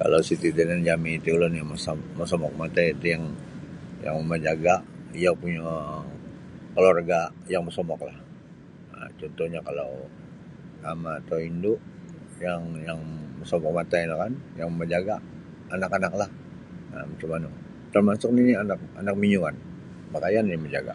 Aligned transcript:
Kalau 0.00 0.18
siti 0.28 0.48
da 0.56 0.60
yanan 0.62 0.82
jami 0.88 1.12
ti 1.24 1.28
ulun 1.36 1.52
yang 1.58 1.66
mo-mosomok 1.70 2.52
matai 2.60 2.88
ti 3.00 3.08
yang 3.14 3.24
yang 4.04 4.14
mamajaga 4.18 4.74
iyo 5.18 5.30
punyo 5.40 5.68
kaluarga 6.74 7.18
yang 7.52 7.62
mosomok 7.66 8.00
lah 8.08 8.16
contohnya 9.20 9.60
kalau 9.68 9.90
ama 10.90 11.10
atau 11.20 11.38
indu 11.48 11.72
yang 12.44 12.62
yang 12.88 12.98
mosomok 13.38 13.72
matai 13.78 14.02
no 14.08 14.14
kan 14.22 14.32
yang 14.58 14.68
mamajaga 14.72 15.16
anak-anak 15.74 16.12
lah 16.20 16.28
macam 17.10 17.28
manu 17.32 17.50
termasuk 17.92 18.30
nini 18.36 18.52
anak 18.62 18.78
anak 19.00 19.14
mangiwan 19.20 19.54
makaya 20.12 20.38
nini 20.42 20.58
majaga. 20.66 20.94